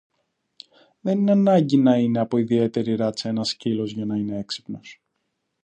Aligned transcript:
Δεν 1.01 1.17
είναι 1.19 1.31
ανάγκη 1.31 1.77
να 1.77 1.95
είναι 1.97 2.19
από 2.19 2.37
ιδιαίτερη 2.37 2.95
ράτσα 2.95 3.29
ένας 3.29 3.49
σκύλος 3.49 3.91
για 3.91 4.05
να 4.05 4.15
είναι 4.15 4.37
έξυπνος 4.39 5.01